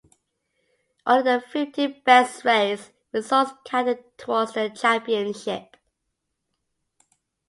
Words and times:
Only 1.05 1.21
the 1.25 1.41
fifteen 1.47 2.01
best 2.03 2.43
race 2.43 2.89
results 3.11 3.51
counted 3.67 4.03
towards 4.17 4.53
the 4.53 4.69
championship. 4.71 5.77